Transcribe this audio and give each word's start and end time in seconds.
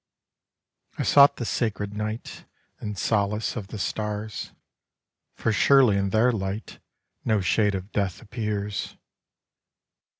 I 0.97 1.03
sought 1.03 1.35
the 1.35 1.45
sacred 1.45 1.93
Night 1.93 2.45
And 2.79 2.97
solace 2.97 3.55
of 3.55 3.67
the 3.67 3.77
Stars, 3.77 4.51
For 5.35 5.51
surely 5.51 5.95
in 5.95 6.09
their 6.09 6.31
light 6.31 6.79
No 7.23 7.39
shade 7.39 7.75
of 7.75 7.91
Death 7.91 8.19
appears. 8.19 8.97